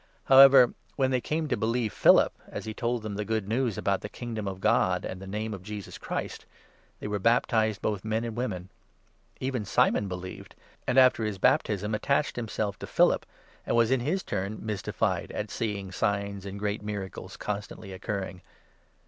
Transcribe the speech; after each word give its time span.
However, 0.23 0.73
when 0.95 1.11
they 1.11 1.21
came 1.21 1.47
to 1.47 1.55
believe 1.55 1.93
Philip, 1.93 2.33
as 2.47 2.65
he 2.65 2.73
told 2.73 3.03
them 3.03 3.13
the 3.17 3.23
Good 3.23 3.47
News 3.47 3.77
about 3.77 4.01
the 4.01 4.09
Kingdom 4.09 4.47
of 4.47 4.59
God 4.59 5.05
and 5.05 5.21
the 5.21 5.27
Name 5.27 5.53
of 5.53 5.61
Jesus 5.61 5.99
Christ, 5.99 6.47
they 6.99 7.07
were 7.07 7.19
baptized, 7.19 7.83
both 7.83 8.03
men 8.03 8.23
and 8.23 8.35
women. 8.35 8.69
Even 9.39 9.63
Simon 9.63 10.07
believed, 10.07 10.55
and 10.87 10.97
after 10.97 11.23
his 11.23 11.37
baptism 11.37 11.93
attached 11.93 12.35
himself 12.35 12.79
to 12.79 12.87
Philip, 12.87 13.27
and 13.63 13.75
was 13.75 13.91
in 13.91 13.99
his 13.99 14.23
turn 14.23 14.57
mystified 14.65 15.31
at 15.33 15.51
seeing 15.51 15.91
signs 15.91 16.47
and 16.47 16.57
great 16.57 16.81
miracles 16.81 17.37
constantly 17.37 17.93
occurring. 17.93 18.41